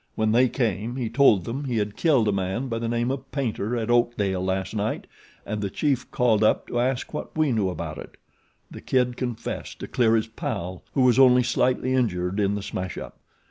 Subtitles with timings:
[0.15, 3.31] When they came he told them he had killed a man by the name of
[3.31, 5.05] Paynter at Oakdale last night
[5.45, 8.17] and the chief called up to ask what we knew about it.
[8.71, 12.97] The Kid confessed to clear his pal who was only slightly injured in the smash
[12.97, 13.19] up.